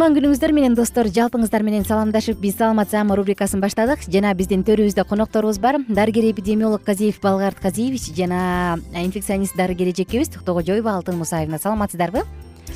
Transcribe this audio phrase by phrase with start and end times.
[0.00, 4.06] кутман күнүңүздөр менен достор жалпыңыздар менен саламдашып биз саламат саама рубрикасын баштадык.
[4.08, 5.76] Жана биздин төрүбүздө конокторубуз бар.
[5.92, 12.24] Дарыгер эпидемиолог казиев балгарт казиевич жана инфекционист дарыгер эжекебиз токтогожоева алтын мусаевна саламатсыздарбы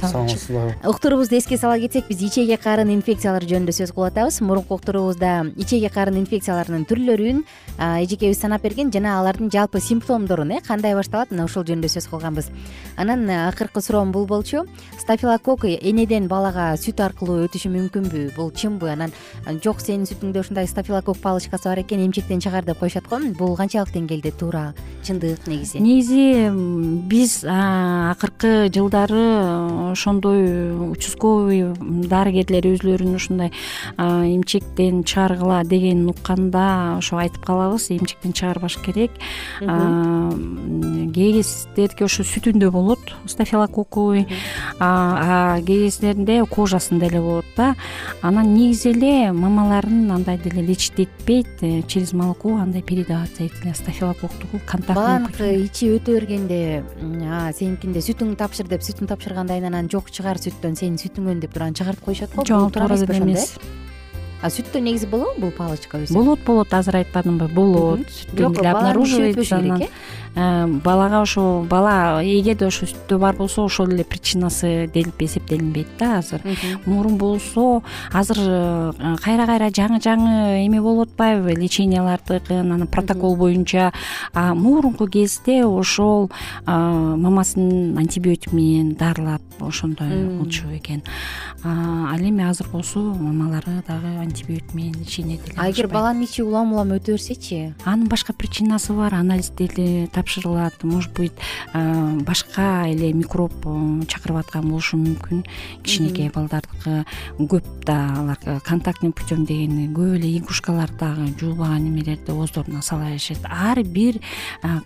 [0.08, 0.74] саламатсыздарбы?
[0.88, 5.90] Уктуруубузду эске сала кетсек биз ичеги карын инфекциялары жөнүндө сөз кылып атабыз мурунку уктуруубузда ичеги
[5.92, 7.44] карын инфекцияларынын түрлөрүн
[8.04, 12.50] эжекебиз санап берген жана алардын жалпы симптомдорун э кандай башталат мына ушул жөнүндө сөз кылганбыз.
[12.96, 14.66] Анан акыркы суроом бул болчу.
[14.98, 18.34] Стафилокок энеден балага сүт аркылуу өтүшү мүмкүнбү?
[18.36, 18.90] Бул чынбы?
[18.92, 19.12] Анан
[19.62, 23.92] жок сенин сүтүңдө ушундай стафилокок палочкасы бар экен эмчектен чыгар деп коюшат го бул канчалык
[23.94, 25.78] деңгээлде туура чындык негизи?
[25.78, 26.50] Негизи
[27.08, 31.72] биз акыркы жылдары ошондой участковый
[32.10, 33.52] дарыгерлер өзүлөрүн ушундай
[33.96, 39.10] эмчектен чыгаргыла дегенин укканда ошо айтып калабыз эмчектен чыгарбаш керек.
[41.14, 41.42] Кээ
[42.04, 43.00] ошо сүтүндө болот
[43.30, 47.74] стафилококковый кээ кездеринде кожасында эле болот да.
[48.22, 54.46] Анан негизи эле мамаларын андай деле лечить этпейт э, через молоко андай передаваться этилет стафилококту
[54.66, 56.84] контактный баягы ичип өтө бергенде
[57.58, 61.66] сеникинде сүтүңдү тапшыр деп сүтүн тапшыргандан кийин анан жок чыгар сүттөн сенин сүтүңөн деп туруп
[61.68, 62.44] анан чыгарып коюшат го?
[62.48, 63.58] Жок туура деле эмес
[64.44, 66.12] а сүттө негизи болобу бул палочка өзү?
[66.12, 67.48] Болот болот азыр айтпадымбы?
[67.56, 69.86] Болот сүттөн эле обнаруживается анан
[70.36, 76.18] Э, балага ошо бала эгерде ошо сүттө бар болсо ошол эле причинасы делип эсептелинбейт да
[76.18, 76.42] азыр.
[76.86, 83.92] Мурун болсо азыр э, кайра кайра жаңы жаңы эме болуп атпайбы лечениялардыкын анан протокол боюнча.
[84.34, 86.32] Мурунку кезде ошол
[86.66, 91.04] мамасын антибиотик менен дарылап ошондой болчу экен.
[91.62, 96.92] Ал эми азыр болсо мамалары дагы антибиотик менен деле а эгер баланын ичи улам улам
[96.98, 100.82] өтө берсечи анын башка причинасы бар анализдерди тапшырылат.
[100.82, 101.32] Может быть
[101.72, 103.52] башка эле микроб
[104.08, 105.44] чакырып аткан болушу мүмкүн.
[105.82, 107.04] Кичинекей балдардыкы
[107.38, 113.38] көп да алар контактный путем дегени көп эле игрушкалар дагы жуулбаган эмелерди ооздоруна сала беришет.
[113.44, 114.20] Ар бир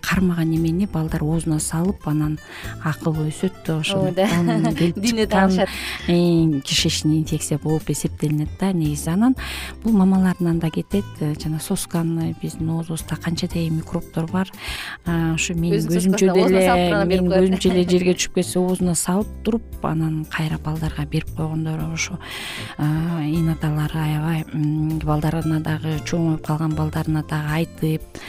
[0.01, 2.39] кармаган эмени балдар оозуна салып анан
[2.83, 3.79] акылы өсөт да.
[3.79, 4.73] ошондуктан
[5.03, 5.69] дүйнө таанышат
[6.65, 9.09] кишечный инфекция болуп эсептелинет да негизи.
[9.09, 9.35] Анан
[9.83, 11.05] бул мамаларынан да кетет
[11.41, 14.51] жана сосканы биздин оозубузда канчадей микробдор бар.
[15.05, 20.57] Ушу менин көзүмчө деле менин көзүмчө эле жерге түшүп кетсе оозуна салып туруп анан кайра
[20.57, 22.19] балдарга берип койгондор ошо
[22.79, 24.45] инаталары аябай
[25.03, 28.21] балдарына дагы чоңоюп калган балдарына дагы айтып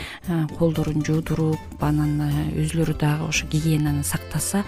[0.59, 4.65] колдорун жуудуруп анан өзүлөрү дагы ошо гигиенаны сактаса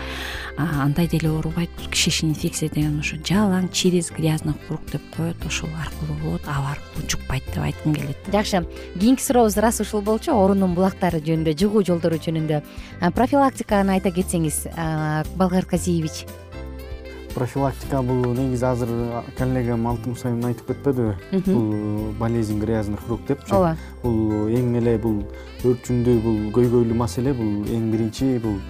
[0.57, 1.71] андай деле оорубайт.
[1.79, 6.73] Бул кишечный инфекция деген ошо жалаң через грязный круг деп коет ошол аркылуу болот аба
[6.73, 8.17] аркылуу жукпайт деп айткым келет.
[8.33, 8.65] Жакшы.
[8.99, 12.63] Кийинки сурообуз ырас ушул болчу оорунун булактары жөнүндө жугуу жолдору жөнүндө
[13.15, 14.67] профилактиканы айта кетсеңиз
[15.37, 16.25] болгар казиевич.
[17.35, 18.89] Профилактика бул негизи азыр
[19.39, 21.17] коллегам алтын усаевна айтып кетпедиби?
[21.47, 23.77] Бул болезнь грязных рук депчи ооба.
[24.03, 25.23] Бул эң эле бул
[25.65, 28.61] өрчүндүү бул көйгөйлүү маселе бул эң биринчи бул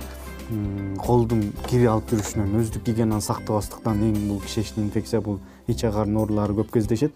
[1.03, 6.55] колдун кир алып жүрүшүнөн өздүк гигиенаны сактабастыктан эң бул кишечный инфекция бул ичек карын оорулары
[6.55, 7.13] көп кездешет.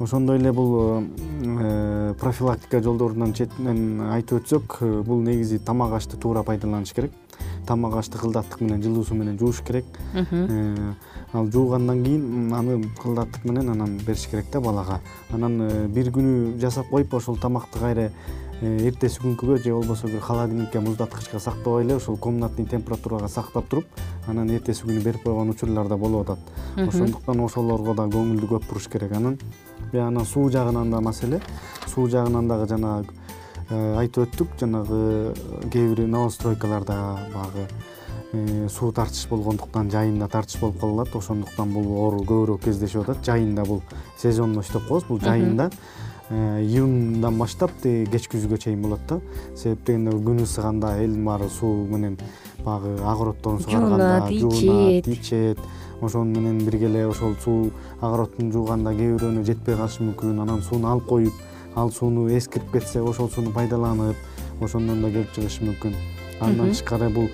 [0.00, 6.42] Ошондой эле бул э, профилактика жолдорунан четинен айтып өтсөк э, бул негизи тамак ашты туура
[6.42, 7.12] пайдаланыш керек.
[7.66, 9.84] Тамак ашты кылдаттык менен жылуу суу менен жууш керек.
[10.14, 10.94] Э,
[11.34, 15.00] ал жуугандан кийин аны кылдаттык менен анан бериш керек да балага.
[15.34, 18.10] Анан бир күнү жасап коюп ошол тамакты кайра
[18.60, 23.86] эртеси күнкүгө же болбосо бир холодильникке муздаткычка сактабай эле ошол комнатный температурага сактап туруп
[24.28, 26.38] анан эртеси күнү берип койгон учурлар да болуп атат.
[26.76, 29.38] Ошондуктан ошолорго да көңүлдү көп буруш керек анан.
[29.92, 31.40] Анан суу жагынан да маселе
[31.86, 33.14] суу жагынан дагы жанагы
[33.70, 35.32] э, айтып өттүк жанагы
[35.72, 36.98] кээ бир новостройкаларда
[37.32, 37.66] баягы
[38.34, 41.16] э, суу тартыш болгондуктан жайында тартыш болуп калат.
[41.16, 43.24] Ошондуктан бул оору көбүрөөк кездешип атат.
[43.24, 43.82] Жайында бул
[44.18, 45.08] сезонность деп коебуз.
[45.08, 45.70] Бул жайында.
[45.72, 49.20] э, июндан баштап тиги кеч күзгө чейин болот да.
[49.56, 52.18] Себеп дегенде күн ысыганда элдин баары суу менен
[52.64, 55.58] баягы огороддорун сугарганда жуунат ичет
[56.00, 60.40] ошону менен бирге эле ошол суу огородун жууганда кээ бирөөнө жетпей калышы мүмкүн.
[60.40, 61.34] Анан сууну алып коюп
[61.74, 64.16] ал сууну эскирип кетсе ошол сууну пайдаланып
[64.62, 65.94] ошондон да келип чыгышы мүмкүн.
[66.40, 67.28] Андан тышкары бул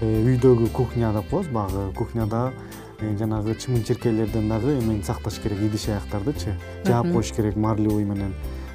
[0.00, 1.48] э, үйдөгү кухня деп коебуз.
[1.48, 2.83] Баягы кухняда э,
[3.18, 6.54] жанагы чымын чиркейлерден дагы эмени сакташ керек идиш аяктардычы.
[6.84, 8.34] Жаап коюш керек марлевый менен.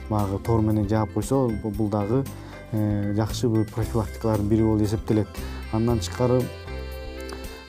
[0.09, 2.23] Баягы тор менен жаап койсо бул дагы
[2.71, 5.27] э, жакшы бир профилактикалардын бири болуп эсептелет.
[5.71, 6.41] Андан тышкары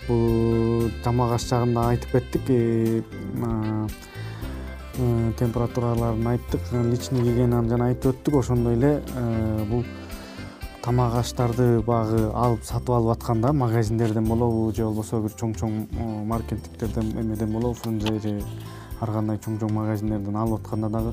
[0.09, 3.03] бул тамак аш жагында айтып кеттик э,
[4.99, 6.61] э, температураларын айттык.
[6.73, 8.41] Личный гигиенаны жана айтып өттүк.
[8.41, 9.85] Ошондой эле э, бул
[10.85, 15.75] тамак аштарды баягы алып сатып алып атканда магазиндерден болобу же болбосо бир чоң чоң
[16.27, 18.33] маркетингтерден эмеден болобу фрунзе же
[19.01, 21.13] ар кандай чоң чоң магазиндерден алып атканда дагы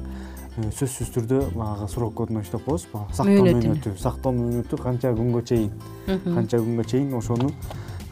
[0.58, 2.88] сөзсүз түрдө баягы срок годности деп коебуз.
[3.14, 5.72] Сактоо мөөнөтү сактоо мөөнөтү канча күнгө чейин.
[6.08, 7.52] Канча күнгө чейин ошону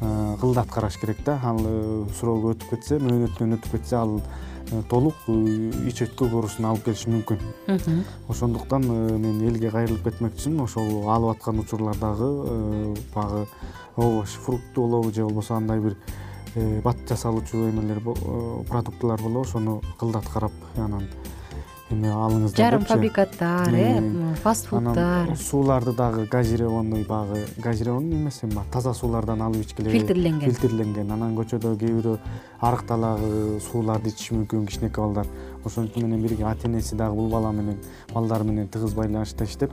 [0.01, 1.39] Э, кылдат караш керек да.
[1.43, 5.15] Ал э, срогу өтүп кетсе мөөнөтүнөн өтүп кетсе ал э, толук
[5.87, 8.03] ич өткөк оорусун алып келиши мүмкүн.
[8.27, 8.83] Ошондуктан
[9.21, 10.65] мен элге кайрылып кетмекчимин.
[10.65, 13.45] Ошол алып аткан учурлардагы баягы
[13.95, 15.95] овощ фрукты болобу же болбосо андай бир
[16.83, 18.01] бат жасалуучу эмелер
[18.67, 21.07] продуктылар болобу ошону кылдат карап анан
[21.93, 28.63] эме алыңыздар жарым фабрикаттар э фаст фуддар анан сууларды дагы газированный баягы газированный эмес эми
[28.71, 30.49] таза суулардан алып ичкиле фильтрленген.
[30.49, 31.11] Фильтрленген.
[31.11, 32.17] Анан көчөдө кээ бирөө
[32.61, 35.27] арыкталагы сууларды ичиши мүмкүн кичинекей балдар.
[35.63, 37.77] Ошончу менен бирге ата энеси дагы бул бала менен
[38.13, 39.71] балдары менен тыгыз байланышта иштеп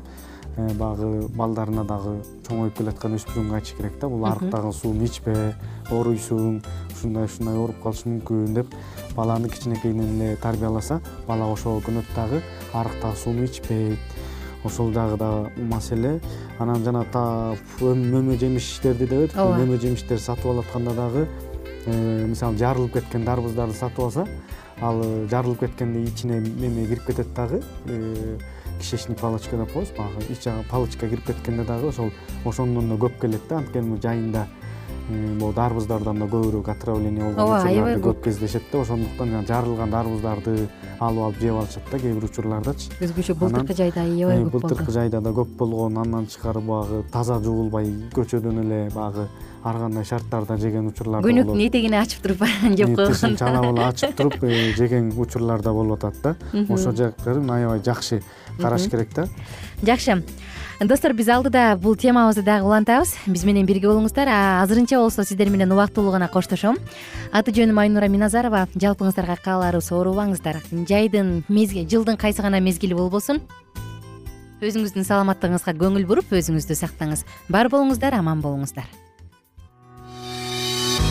[0.57, 2.17] баягы балдарына дагы
[2.49, 4.09] чоңоюп келаткан өспүрүмгө айтыш керек да.
[4.09, 5.35] Бул арыктаган сууну ичпе
[5.91, 6.61] ооруйсуң
[6.93, 8.75] ушундай ушундай ооруп калышы мүмкүн деп
[9.17, 13.99] баланы кичинекейинен эле тарбияласа бала ошого көнөт дагы арыктагы сууну ичпейт
[14.65, 16.21] ошол жагы дагы маселе.
[16.59, 17.05] Анан жана
[17.81, 21.27] мөмө жемиштерди деп эдикпи мөмө жемиштерди сатып алып атканда дагы
[21.87, 24.27] э, мисалы жарылып кеткен дарбыздарды сатып алса
[24.81, 28.39] ал э, жарылып кеткенде ичине эме кирип кетет дагы э,
[28.81, 29.91] кишечный палочка деп коебуз.
[29.97, 32.13] Баягы ич жагы палочка кирип кеткенде дагы ошол
[32.45, 33.59] ошондон да көп келет да.
[33.59, 34.47] Анткени жайында
[35.13, 38.23] могу дарбыздардан да көбүрөөк отравление болгон ооба аябай көп.
[38.25, 38.81] кездешет да.
[38.81, 44.03] Ошондуктан жана жарылган дарбыздарды алып алып жеп алышат да кээ бир учурлардачы өзгөчө былтыркы жайда
[44.03, 44.67] аябай көп болду.
[44.69, 45.99] былтыркы жайда да көп болгон.
[45.99, 49.29] Андан тышкары баягы таза жуулбай көчөдөн эле баягы
[49.63, 54.17] ар кандай шарттарда жеген учурлар көйнөктүн этегин ачып туруп жеп койгон тышын чалап эле ачып
[54.19, 56.65] туруп э, жеген учурлар да болуп атат да.
[56.69, 58.23] Ошол жактарын аябай жакшы
[58.59, 59.29] караш керек да.
[59.83, 60.23] Жакшы
[60.81, 63.15] достор биз алдыда бул темабызды дагы улантабыз.
[63.27, 64.29] Биз менен бирге болуңуздар.
[64.63, 66.79] Азырынча болсо сиздер менен убактылуу гана коштошом.
[67.33, 68.67] Аты жөнүм айнура миназарова.
[68.75, 73.43] Жалпыңыздарга кааларыбыз оорубаңыздар жайдын жылдын кайсы гана мезгили болбосун?
[74.63, 77.27] Өзүңүздүн саламаттыгыңызга көңүл буруп өзүңүздү сактаңыз.
[77.49, 79.02] Бар болуңуздар аман болуңуздар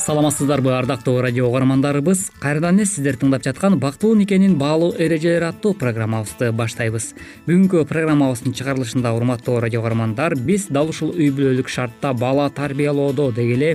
[0.00, 2.30] саламатсыздарбы ардактуу радио угармандарыбыз.
[2.40, 7.12] Кайрадан эле сиздер тыңдап жаткан бактылуу никенин баалуу эрежелери аттуу программабызды баштайбыз.
[7.46, 13.58] Бүгүнкү программабыздын чыгарылышында урматтуу радио угармандар биз дал ушул үй бүлөлүк шартта бала тарбиялоодо деги
[13.58, 13.70] эле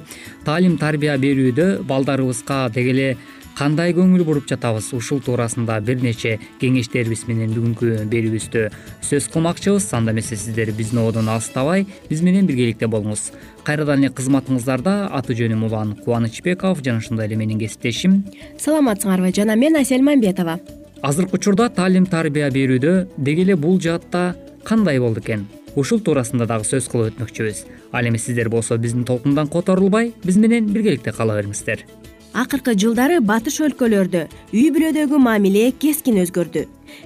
[0.46, 3.18] таалим тарбия берүүдө балдарыбызга деги эле
[3.56, 4.92] кандай көңүл буруп жатабыз?
[4.94, 8.70] ушул туурасында бир нече кеңештерибиз менен бүгүнкү берүүбүздө
[9.02, 9.94] сөз кылмакчыбыз.
[9.94, 13.32] Анда эмесе сиздер биздин ободон алыстабай биз менен биргеликте болуңуз
[13.66, 18.24] кайрадан эле кызматыңыздарда аты жөнүм улан кубанычбеков жана ошондой эле менин кесиптешим.
[18.62, 20.60] Саламатсыңарбы жана мен асель мамбетова.
[21.02, 25.48] Азыркы учурда таалим тарбия берүүдө деги эле бул жаатта кандай болду экен?
[25.76, 27.66] Ушул туурасында дагы сөз кылып өтмөкчүбүз.
[27.92, 31.84] Ал эми сиздер болсо биздин толкундан которулбай биз менен биргеликте кала бериңиздер.
[32.36, 36.66] Акыркы жылдары батыш өлкөлөрдө үй бүлөдөгү мамиле кескин өзгөрдү.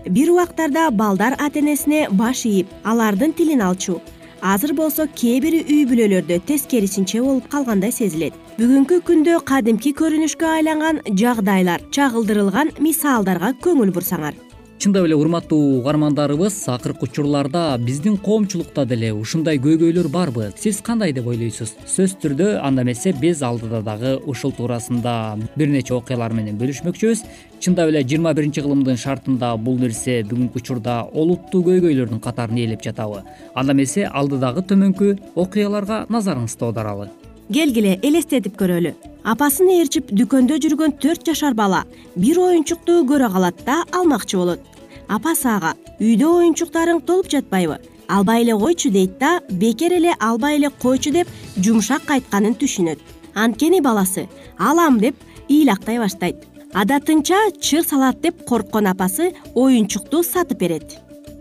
[0.09, 3.99] Бир убактарда балдар ата энесине баш ийип алардын тилин алчу
[4.41, 8.35] азыр болсо кээ бир үй бүлөлөрдө тескерисинче болуп калгандай сезилет.
[8.59, 14.48] Бүгүнкү күндө кадимки көрүнүшкө айланган жагдайлар чагылдырылган мисалдарга көңүл бурсаңар
[14.79, 21.27] чындап эле урматтуу угармандарыбыз акыркы учурларда биздин коомчулукта деле ушундай көйгөйлөр барбы сиз кандай деп
[21.27, 21.73] ойлойсуз?
[21.83, 27.25] Сөзсүз түрдө анда эмесе биз алдыда дагы ушул туурасында бир нече окуялар менен бөлүшмөкчүбүз.
[27.59, 33.25] Чындап эле жыйырма биринчи кылымдын шартында бул нерсе бүгүнкү учурда олуттуу көйгөйлөрдүн катарын ээлеп жатабы.
[33.53, 37.11] Анда эмесе алдыдагы төмөнкү окуяларга назарыңызды оодаралы
[37.53, 38.93] келгиле элестетип көрөлү.
[39.23, 41.83] Апасын ээрчип дүкөндө жүргөн төрт жашар бала
[42.15, 44.61] бир оюнчукту көрө калат да алмакчы болот.
[45.07, 47.79] Апасы ага үйдө оюнчуктарың толуп жатпайбы.
[48.07, 51.27] Албай эле койчу дейт да бекер эле албай эле койчу деп
[51.57, 53.01] жумшак айтканын түшүнөт.
[53.35, 54.27] Анткени баласы
[54.57, 55.15] алам деп
[55.49, 56.45] ыйлактай баштайт.
[56.73, 60.99] Адатынча чыр салат деп корккон апасы оюнчукту сатып берет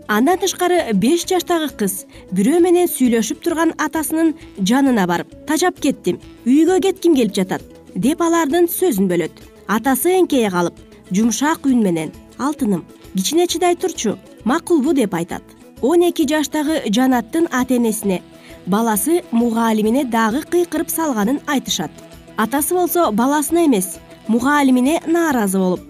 [0.09, 1.93] андан тышкары беш жаштагы кыз
[2.33, 4.31] бирөө менен сүйлөшүп турган атасынын
[4.69, 6.17] жанына барып тажап кеттим
[6.49, 7.61] үйгө кетким келип жатат
[7.93, 9.35] деп алардын сөзүн бөлөт.
[9.69, 10.79] Атасы эңкейе калып
[11.13, 15.43] жумшак үн менен алтыным кичине чыдай турчу макулбу деп айтат.
[15.81, 18.23] Он эки жаштагы жанаттын ата энесине
[18.65, 21.91] баласы мугалимине дагы кыйкырып салганын айтышат.
[22.35, 25.81] Атасы болсо баласына эмес мугалимине нааразы болуп.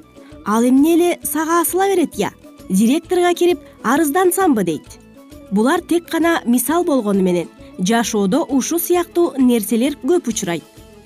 [0.46, 2.34] Ал эмне эле сага асыла берет я
[2.70, 5.00] директорго кирип арыздансамбы дейт.
[5.52, 7.48] Булар тек гана мисал болгону менен
[7.80, 10.64] жашоодо ушул сыяктуу нерселер көп учурайт.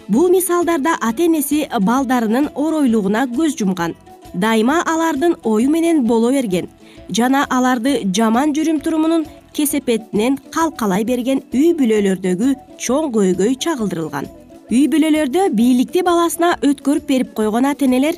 [0.08, 3.96] Бул мисалдарда ата энеси балдарынын оройлугуна көз жумган
[4.34, 6.67] дайыма алардын ою менен боло берген
[7.10, 14.27] жана аларды жаман жүрүм турумунун кесепетинен калкалай берген үй бүлөлөрдөгү чоң көйгөй чагылдырылган.
[14.72, 18.17] Үй бүлөлөрдө бийликти баласына өткөрүп берип койгон ата энелер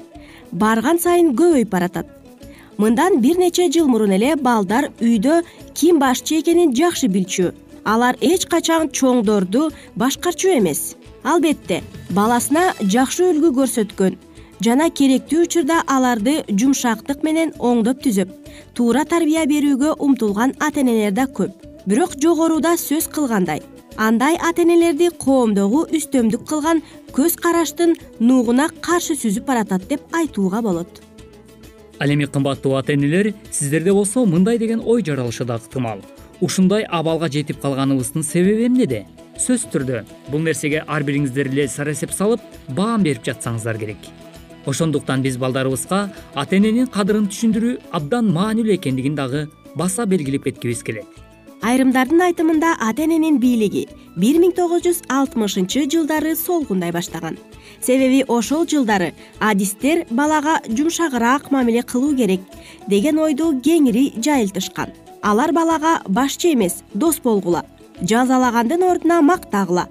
[0.52, 2.15] барган сайын көбөйүп баратат
[2.78, 5.42] мындан бир нече жыл мурун эле балдар үйдө
[5.74, 7.54] ким башчы экенин жакшы билчү.
[7.86, 10.96] Алар эч качан чоңдорду башкарчу эмес.
[11.24, 14.18] Албетте баласына жакшы үлгү көрсөткөн.
[14.66, 18.34] Жана керектүү учурда аларды жумшактык менен оңдоп түзөп
[18.74, 21.52] туура тарбия берүүгө умтулган ата энелер да көп.
[21.86, 23.62] Бирок жогоруда сөз кылгандай
[23.98, 26.82] андай ата энелерди коомдогу үстөмдүк кылган
[27.16, 31.05] көз караштын нугуна каршы сүзүп баратат деп айтууга болот
[32.00, 36.02] ал эми кымбаттуу ата энелер сиздерде болсо мындай деген ой жаралышы да ыктымал.
[36.42, 39.06] Ушундай абалга жетип калганыбыздын себеби эмнеде
[39.38, 43.98] сөзсүз түрдө бул нерсеге ар бириңиздер эле сара эсеп салып баам берип жатсаңыздар керек.
[44.66, 51.22] Ошондуктан биз балдарыбызга ата эненин кадырын түшүндүрүү абдан маанилүү экендигин дагы баса белгилеп кеткибиз келет
[51.66, 53.86] айрымдардын айтымында ата эненин бийлиги
[54.22, 57.38] бир миң тогуз жүз алтымышынчы жылдары солгундай баштаган
[57.86, 62.42] себеби ошол жылдары адистер балага жумшагыраак мамиле кылуу керек
[62.88, 64.90] деген ойду кеңири жайылтышкан.
[65.22, 67.66] Алар балага башчы эмес дос болгула
[68.02, 69.88] жазалагандын ордуна мактагыла.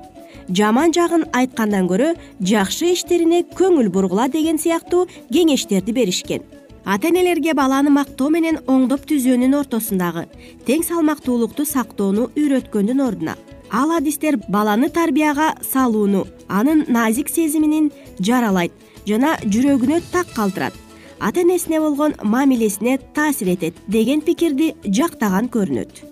[0.49, 6.43] Жаман жагын айткандан көрө жакшы иштерине көңүл бургула деген сыяктуу кеңештерди беришкен.
[6.85, 10.27] Ата энелерге баланы мактоо менен оңдоп түзөөнүн ортосундагы
[10.69, 13.39] тең салмактуулукту сактоону үйрөткөндүн ордуна
[13.71, 17.91] ал адистер баланы тарбияга салууну анын назик сезимин
[18.21, 18.73] жаралайт
[19.07, 20.75] жана жүрөгүнө так калтырат.
[21.21, 26.05] Ата энесине болгон мамилесине таасир этет деген пикирди жактаган көрүнөт.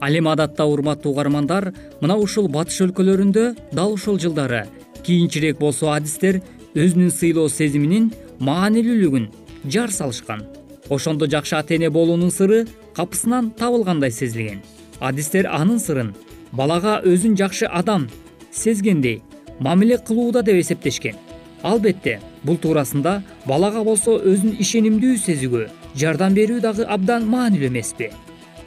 [0.00, 4.66] Ал эми адатта урматтуу угармандар мына ушул батыш өлкөлөрүндө дал ушул жылдары.
[5.02, 6.42] Кийинчерээк болсо адистер
[6.74, 9.30] өзүнүн сыйлоо сезиминин маанилүүлүгүн
[9.64, 10.44] жар салышкан.
[10.90, 14.62] Ошондо жакшы ата эне болуунун сыры капысынан табылгандай сезилген.
[15.00, 16.14] Адистер анын сырын
[16.54, 18.08] балага өзүн жакшы адам
[18.52, 19.22] сезгендей
[19.60, 21.16] мамиле кылууда деп эсептешкен.
[21.62, 25.64] Албетте бул туурасында балага болсо өзүн ишенимдүү сезүүгө
[25.98, 28.10] жардам берүү дагы абдан маанилүү эмеспи.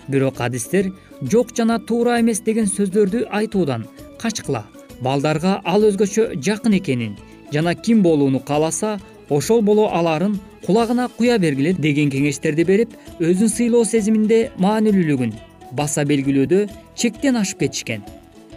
[0.07, 3.85] Бирок адистер жок жана туура эмес деген сөздөрдү айтуудан
[4.19, 4.65] качкыла
[5.01, 7.17] балдарга ал өзгөчө жакын экенин
[7.53, 13.83] жана ким болууну кааласа ошол боло аларын кулагына куя бергиле деген кеңештерди берип өзүн сыйлоо
[13.85, 15.33] сезиминде маанилүүлүгүн
[15.71, 18.01] баса белгилөөдө чектен ашып кетишкен.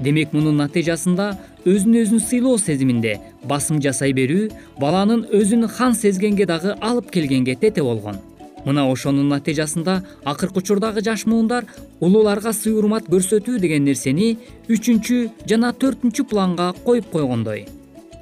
[0.00, 1.34] Демек мунун натыйжасында
[1.68, 4.48] өзүн өзүн сыйлоо сезиминде басым жасай берүү
[4.80, 8.20] баланын өзүн хан сезгенге дагы алып келгенге тете болгон
[8.64, 11.66] мына ошонун натыйжасында акыркы учурдагы жаш муундар
[12.00, 14.36] улууларга сый урмат көрсөтүү деген нерсени
[14.68, 17.66] үчүнчү жана төртүнчү планга коюп койгондой.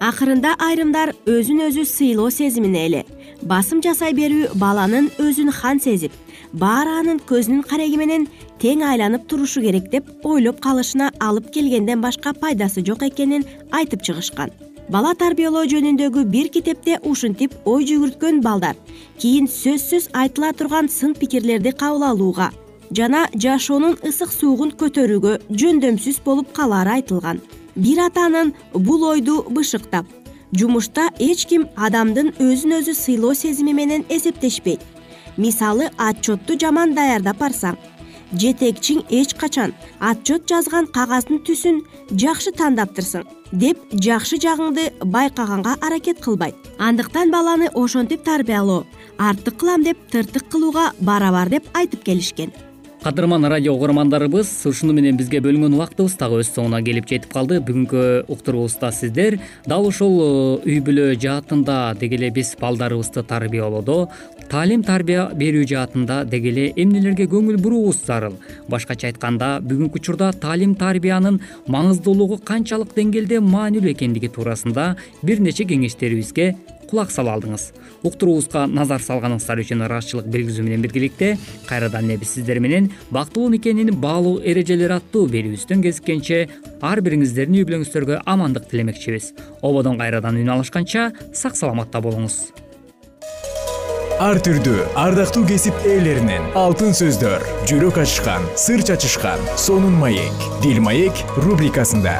[0.00, 3.04] Акырында айрымдар өзүн өзү сыйлоо сезимине эле
[3.42, 6.12] басым жасай берүү баланын өзүн хан сезип
[6.52, 8.26] баары анын көзүнүн кареги менен
[8.62, 14.50] тең айланып турушу керек деп ойлоп калышына алып келгенден башка пайдасы жок экенин айтып чыгышкан.
[14.88, 18.76] Бала тарбиялоо жөнүндөгү бир китепте ушинтип ой жүгүрткөн балдар
[19.20, 22.50] кийин сөзсүз айтыла турган сын пикирлерди кабыл алууга
[22.90, 27.42] жана жашоонун ысык суугун көтөрүүгө жөндөмсүз болуп калаары айтылган.
[27.76, 30.06] Бир атанын бул ойду бышыктап
[30.52, 34.80] жумушта эч ким адамдын өзүн өзү сыйлоо сезими менен эсептешпейт.
[35.36, 37.76] Мисалы отчетту жаман даярдап барсаң
[38.32, 41.80] жетекчиң эч качан отчет жазган кагаздын түсүн
[42.10, 46.56] жакшы тандаптырсың деп жакшы жагыңды байкаганга аракет кылбайт.
[46.78, 48.84] Андыктан баланы ошентип тарбиялоо
[49.18, 52.52] артык кылам деп тыртык кылууга барабар деп айтып келишкен
[53.02, 57.60] кадырман радио угармандарыбыз ушуну менен бизге бөлүнгөн убактыбыз дагы өз соңуна келип жетип калды.
[57.62, 64.08] Бүгүнкү уктуруубузда сиздер дал ушул э, үй бүлө жаатында деги эле биз балдарыбызды тарбиялоодо
[64.50, 68.34] таалим тарбия берүү жаатында деги эле эмнелерге көңүл буруубуз зарыл?
[68.68, 71.38] Башкача айтканда бүгүнкү учурда таалим тарбиянын
[71.70, 76.56] маңыздуулугу канчалык деңгээлде маанилүү экендиги туурасында бир нече кеңештерибизге
[76.88, 77.70] кулак сала алдыңыз.
[78.02, 81.34] Уктуруубузга назар салганыңыздар үчүн ыраазычылык билгизүү менен биргеликте
[81.68, 86.46] кайрадан эле биз сиздер менен бактылуу никенин баалуу эрежелери аттуу берүүбүздөн кезиккенче
[86.82, 89.34] ар бириңиздердин үй бүлөңүздөргө амандык тилемекчибиз.
[89.62, 92.48] Ободон кайрадан үн алышканча сак саламатта болуңуз.
[94.18, 101.22] Ар түрдүү ардактуу кесип ээлеринен алтын сөздөр жүрөк ачышкан сыр чачышкан сонун маек дил маек
[101.38, 102.18] рубрикасында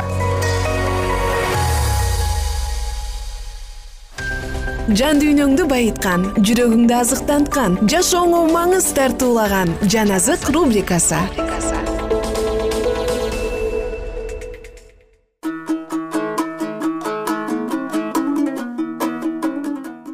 [4.97, 11.19] жан дүйнөңдү байыткан жүрөгүңдү азыктанткан жашооңо маңыз тартуулаган жан азык рубрикасы.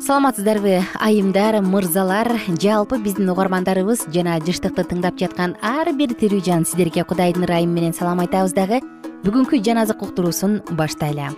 [0.05, 7.07] Саламатсыздарбы айымдар мырзалар жалпы биздин угармандарыбыз жана жыштыкты тыңдап жаткан ар бир тирүү жан сиздерге
[7.07, 8.83] кудайдын ырайымы менен салам айтабыз дагы.
[9.23, 11.31] Бүгүнкү жан азык уктуруусун баштайлы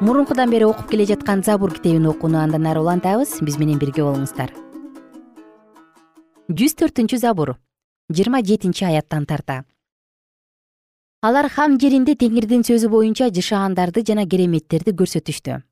[0.00, 3.40] мурункудан бери окуп келе жаткан забур китебин окууну андан ары улантабыз.
[3.42, 4.52] Биз менен бирге болуңуздар.
[6.48, 7.56] Жүз төртүнчү забур.
[8.14, 9.64] Жыйырма жетинчи аяттан тарта.
[11.20, 15.62] Алар хам жеринде теңирдин сөзү боюнча жышаандарды жана кереметтерди көрсөтүштү.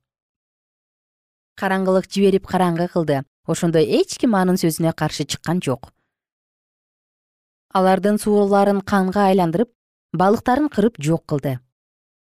[1.57, 3.21] Караңгылык жиберип караңгы кылды.
[3.47, 5.93] Ошондо эч ким анын сөзүнө каршы чыккан жок.
[7.73, 9.71] Алардын сууларын канга айландырып
[10.11, 11.59] балыктарын кырып жок кылды.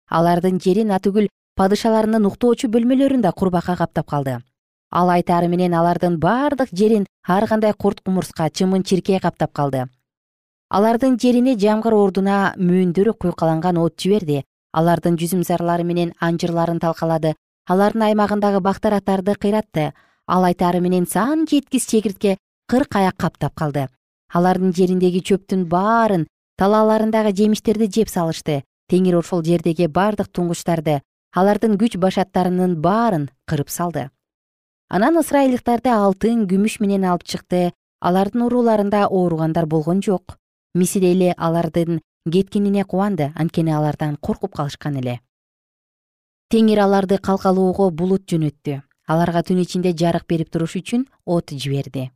[0.08, 1.28] Алардын жерин атүгүл
[1.60, 4.38] падышаларынын уктоочу бөлмөлөрүн да курбакка каптап калды.
[4.90, 9.84] Ал айтаары менен алардын бардык жерин ар кандай курт кумурска чымын чиркей каптап калды.
[10.70, 14.44] Алардын жерине жамгыр ордуна мөөндөр куйкаланган от жиберди.
[14.72, 17.34] Алардын жүзүмсарлары менен анжырларын талкалады.
[17.68, 19.92] Алардын аймагындагы бактар кыйратты.
[20.26, 23.88] Ал айтаары менен сан жеткис чегиртке кырк аяк каптап калды.
[24.32, 28.62] Алардын жериндеги чөптүн баарын талааларындагы жемиштерди жеп салышты.
[28.88, 34.08] Теңир ошол жердеги бардык туңгучтарды алардын күч башаттарынын баарын кырып салды.
[34.90, 37.70] Анан ысрайылдыктарды алтын күмүш менен алып чыкты.
[38.00, 40.36] Алардын урууларында ооругандар болгон жок.
[40.74, 45.20] Мисир эли алардын кеткенине кубанды анткени алардан коркуп калышкан эле.
[46.50, 48.80] Теңир аларды калкалоого булут жөнөттү.
[49.06, 52.10] Аларга түн ичинде жарык берип туруш үчүн от жиберди.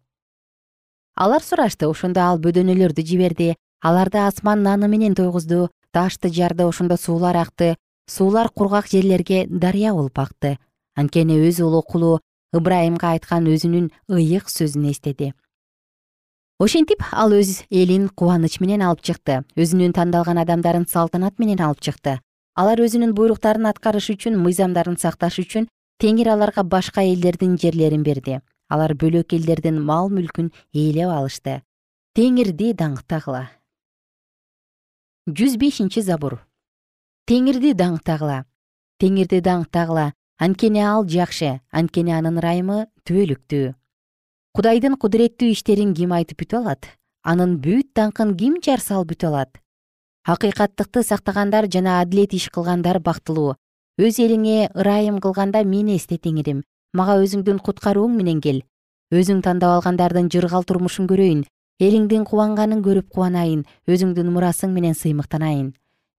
[1.14, 3.54] Алар сурашты ошондо ал бөдөнөлөрдү жиберди.
[3.80, 10.18] Аларды асман наны менен тойгузду ташты жарды ошондо суулар акты суулар кургак жерлерге дарыя болуп
[10.18, 10.58] акты
[10.94, 12.20] анткени өз уулу кулу
[12.54, 15.32] ыбрайымга айткан өзүнүн ыйык сөзүн эстеди.
[16.62, 19.42] Ошентип ал өз элин кубаныч менен алып чыкты.
[19.58, 22.20] Өзүнүн тандалган адамдарын салтанат менен алып чыкты.
[22.54, 25.66] Алар өзүнүн буйруктарын аткарыш үчүн мыйзамдарын сакташ үчүн
[25.98, 28.38] теңир аларга башка элдердин жерлерин берди.
[28.70, 31.62] Алар бөлөк элдердин мал мүлкүн ээлеп алышты.
[32.14, 33.48] Теңирди даңктагыла.
[35.26, 36.38] Жүз бешинчи забур
[37.24, 38.42] теңирди даңктагыла
[39.00, 40.10] теңирди даңктагыла
[40.44, 43.70] анткени ал жакшы анткени анын ырайымы түбөлүктүү.
[44.52, 46.90] Кудайдын кудуреттүү иштерин ким айтып бүтө алат?
[47.24, 49.56] Анын бүт даңкын ким жар салып бүтө алат?
[50.28, 53.54] Акыйкаттыкты сактагандар жана адилет иш кылгандар бактылуу.
[53.96, 56.60] Өз элиңе ырайым кылганда мени эсте теңирим.
[56.92, 58.60] Мага өзүңдүн куткарууң менен кел.
[59.12, 61.46] Өзүң тандап алгандардын жыргал турмушун көрөйүн.
[61.80, 63.64] Элиңдин кубанганын көрүп кубанайын.
[63.88, 65.72] Өзүңдүн мурасың менен сыймыктанайын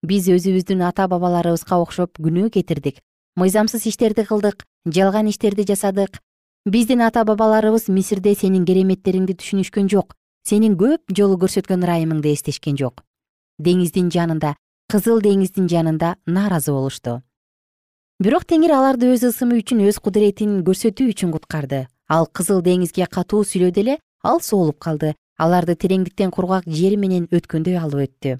[0.06, 3.02] биз өзүбүздүн ата бабаларыбызга окшоп күнөө кетирдик.
[3.36, 6.22] Мыйзамсыз иштерди кылдык жалган иштерди жасадык.
[6.65, 10.15] Биздин ата бабаларыбыз мисирде сенин кереметтериңди түшүнүшкөн жок
[10.48, 13.04] сенин көп жолу көрсөткөн ырайымыңды эстешкен жок.
[13.60, 14.56] Деңиздин жанында
[14.91, 17.22] кызыл деңиздин жанында нааразы болушту.
[18.22, 21.86] Бирок теңир аларды өз ысымы үчүн өз кудуретин көрсөтүү үчүн куткарды.
[22.08, 25.15] Ал кызыл деңизге катуу сүйлөдү эле ал соолуп калды.
[25.38, 28.38] Аларды тереңдиктен кургак жер менен өткөндөй алып өттү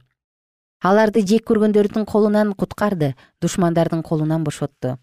[0.86, 4.98] аларды жек көргөндөрдүн колунан куткарды душмандардын колунан бошотту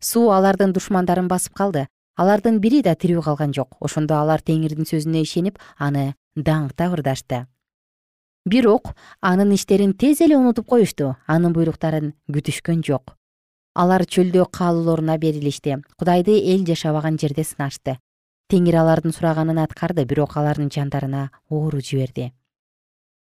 [0.00, 1.86] суу алардын душмандарын басып калды.
[2.16, 3.76] Алардын бири да тирүү калган жок.
[3.80, 7.46] Ошондо алар теңирдин сөзүнө ишенип аны даңктап ырдашты
[8.50, 11.14] бирок анын иштерин тез эле унутуп коюшту.
[11.26, 13.14] Анын буйруктарын күтүшкөн жок.
[13.74, 15.76] Алар чөлдө каалоолоруна берилишти.
[15.98, 17.98] Кудайды эл жашабаган жерде сынашты.
[18.50, 22.32] Теңир алардын сураганын аткарды бирок алардын жандарына оору жиберди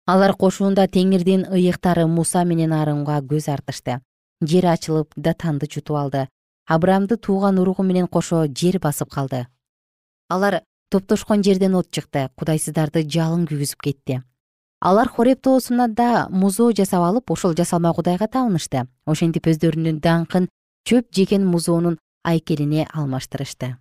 [0.07, 4.01] алар кошуунда теңирдин ыйыктары муса менен арунга көз артышты.
[4.43, 6.29] Жер ачылып датанды жутуп алды.
[6.67, 9.47] Абрамды тууган уругу менен кошо жер басып калды.
[10.29, 14.23] Алар топтошкон жерден от чыкты кудайсыздарды жалын күйгүзүп кетти.
[14.81, 20.49] Алар хореп тоосуна да музоо жасап алып ошол жасалма кудайга табынышты ошентип өздөрүнүн даңкын
[20.85, 23.77] чөп жеген музоонун айкелине алмаштырышты.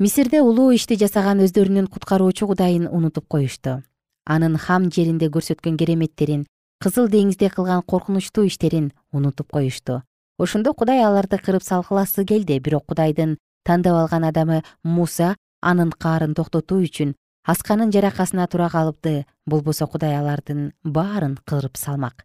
[0.00, 3.82] Мисирде улуу ишти жасаган өздөрүнүн куткаруучу кудайын унутуп коюшту
[4.24, 6.46] анын хам жеринде көрсөткөн кереметтерин
[6.80, 10.02] кызыл деңизде кылган коркунучтуу иштерин унутуп коюшту.
[10.38, 16.82] Ошондо кудай аларды кырып салгыласы келди бирок кудайдын тандап алган адамы муса анын каарын токтотуу
[16.84, 19.26] үчүн асканын жаракасына тура калыпты.
[19.46, 22.24] Болбосо кудай алардын баарын кырып салмак.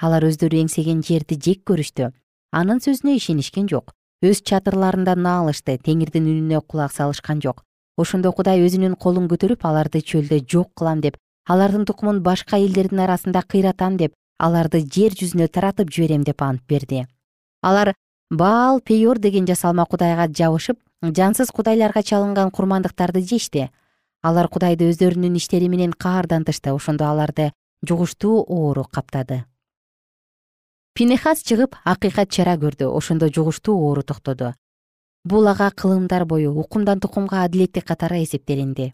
[0.00, 2.12] Алар өздөрү эңсеген жерди жек көрүштү.
[2.52, 3.94] Анын сөзүнө ишенишкен жок.
[4.22, 7.64] Өз чатырларында наалышты теңирдин үнүнө кулак салышкан жок.
[7.96, 11.16] Ошондо кудай өзүнүн колун көтөрүп аларды чөлдө жок кылам деп
[11.48, 17.06] алардын тукумун башка элдердин арасында кыйратам деп аларды жер жүзүнө таратып жиберем деп ант берди.
[17.62, 17.94] Алар
[18.30, 23.70] баал пейор деген жасалма кудайга жабышып жансыз кудайларга чалынган курмандыктарды жешти.
[24.22, 29.44] Алар кудайды өздөрүнүн иштери менен каардантышты ошондо аларды жугуштуу оору каптады.
[30.92, 34.52] Пинехас чыгып акыйкат чара көрдү ошондо жугуштуу оору токтоду.
[35.24, 38.92] Бул ага кылымдар бою укумдан тукумга адилеттик катары эсептелинди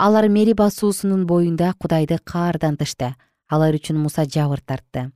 [0.00, 3.10] алар мериба суусунун боюнда кудайды каардантышты
[3.52, 5.10] алар үчүн муса жабыр тартты.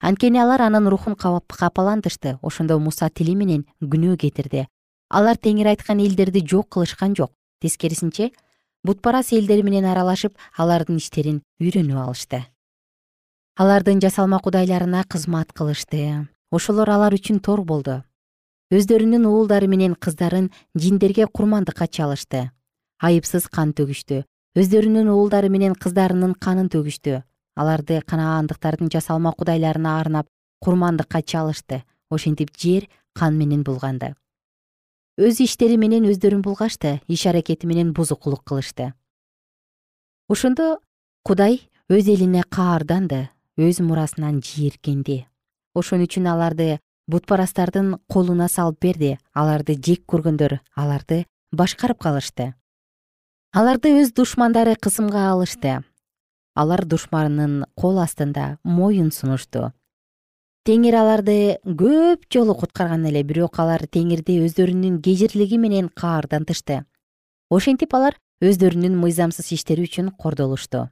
[0.00, 4.68] Анткени алар анын рухун капалантышты ошондо муса тили менен күнөө кетирди.
[5.10, 7.32] Алар теңир айткан элдерди жок кылышкан жок.
[7.60, 8.30] Тескерисинче
[8.82, 12.46] бутпарас элдер менен аралашып алардын иштерин үйрөнүп алышты.
[13.60, 16.26] Алардын жасалма кудайларына кызмат кылышты.
[16.50, 18.00] Ошолор алар үчүн тор болду.
[18.72, 22.48] Өздөрүнүн уулдары менен кыздарын жиндерге курмандыкка чалышты
[23.02, 24.22] айыпсыз кан төгүштү.
[24.56, 27.22] Өздөрүнүн уулдары менен кыздарынын канын төгүштү.
[27.58, 30.28] Аларды канаандыктардын жасалма кудайларына арнап
[30.62, 31.82] курмандыкка чалышты.
[32.10, 34.14] Ошентип жер кан менен булганды.
[35.18, 38.92] Өз иштери менен өздөрүн булгашты иш аракети менен бузукулук кылышты.
[40.28, 40.78] Ошондо
[41.24, 41.60] кудай
[41.92, 43.28] өз элине каарданды
[43.60, 45.26] өз мурасынан жийиркенди
[45.74, 46.78] ошон үчүн аларды
[47.12, 52.52] бутпарастардын колуна салып берди аларды жек көргөндөр аларды башкарып калышты
[53.52, 55.82] аларды өз душмандары кысымга алышты.
[56.56, 59.72] Алар душманынын кол астында моюн сунушту.
[60.64, 66.86] Теңир аларды көп жолу куткарган эле бирок алар теңирди өздөрүнүн кежирлиги менен каардантышты
[67.50, 70.88] ошентип алар өздөрүнүн мыйзамсыз иштери үчүн кордолушту.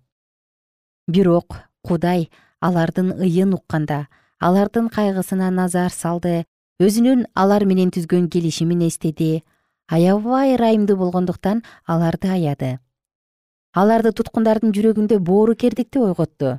[1.09, 2.29] Бирок кудай
[2.61, 6.45] алардын ыйын укканда алардын кайгысына назар салды
[6.77, 9.45] өзүнүн алар менен түзгөн келишимин эстеди
[9.91, 12.79] аябай ырайымдуу болгондуктан аларды аяды.
[13.75, 16.59] Аларды туткундардын жүрөгүндө боорукердикти ойготту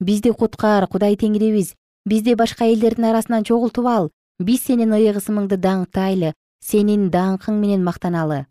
[0.00, 1.74] бизди куткар кудай теңирибиз
[2.08, 6.32] бизди башка элдердин арасынан чогултуп ал биз сенин ыйык ысымыңды даңктайлы
[6.64, 8.46] сенин даңкың менен мактаналы.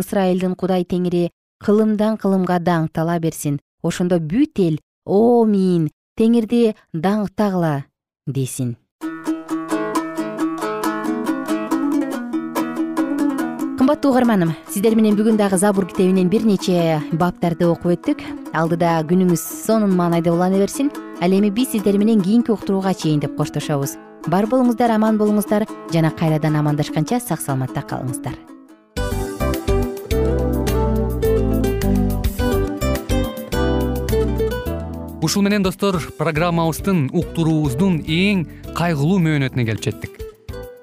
[0.00, 1.28] Ысрайылдын кудай теңири
[1.64, 7.84] кылымдан кылымга даңктала берсин ошондо бүт эл омин теңирди даңктагыла
[8.26, 8.76] десин
[13.88, 18.20] кымбаттуу угарманым сиздер менен бүгүн дагы забур китебинен бир нече баптарды окуп өттүк.
[18.52, 20.90] Алдыда күнүңүз сонун маанайда улана берсин
[21.24, 23.96] ал эми биз сиздер менен кийинки уктурууга чейин деп коштошобуз.
[24.28, 28.36] Бар болуңуздар аман болуңуздар жана кайрадан амандашканча сак саламатта калыңыздар.
[35.22, 40.27] Ушул менен достор программабыздын уктуруубуздун эң кайгылуу мөөнөтүнө келип жеттик